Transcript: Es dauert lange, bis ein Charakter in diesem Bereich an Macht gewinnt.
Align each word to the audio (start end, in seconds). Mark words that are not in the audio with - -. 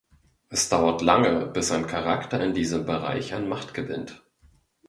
Es 0.49 0.67
dauert 0.67 1.03
lange, 1.03 1.45
bis 1.45 1.71
ein 1.71 1.85
Charakter 1.85 2.43
in 2.43 2.55
diesem 2.55 2.87
Bereich 2.87 3.35
an 3.35 3.47
Macht 3.47 3.75
gewinnt. 3.75 4.23